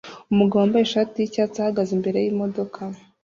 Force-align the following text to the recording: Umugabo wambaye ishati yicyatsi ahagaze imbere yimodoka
Umugabo 0.31 0.59
wambaye 0.61 0.83
ishati 0.85 1.15
yicyatsi 1.17 1.57
ahagaze 1.59 1.91
imbere 1.97 2.17
yimodoka 2.25 2.81